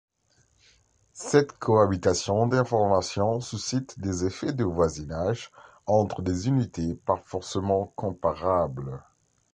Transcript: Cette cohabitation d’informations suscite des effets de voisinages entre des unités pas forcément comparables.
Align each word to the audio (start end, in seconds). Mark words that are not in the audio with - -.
Cette 1.13 1.53
cohabitation 1.59 2.47
d’informations 2.47 3.39
suscite 3.39 3.99
des 3.99 4.25
effets 4.25 4.51
de 4.51 4.63
voisinages 4.63 5.51
entre 5.85 6.23
des 6.23 6.47
unités 6.47 6.95
pas 6.95 7.17
forcément 7.17 7.93
comparables. 7.95 9.03